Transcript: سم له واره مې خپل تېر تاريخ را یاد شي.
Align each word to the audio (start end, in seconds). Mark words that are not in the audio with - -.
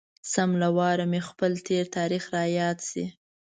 سم 0.31 0.49
له 0.61 0.69
واره 0.77 1.05
مې 1.11 1.21
خپل 1.29 1.51
تېر 1.67 1.85
تاريخ 1.97 2.23
را 2.35 2.43
یاد 2.59 2.77
شي. 2.89 3.05